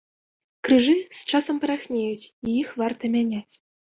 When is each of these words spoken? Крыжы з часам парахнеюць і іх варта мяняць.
Крыжы 0.67 0.95
з 1.17 1.33
часам 1.33 1.59
парахнеюць 1.65 2.25
і 2.47 2.57
іх 2.61 2.71
варта 2.83 3.13
мяняць. 3.17 3.55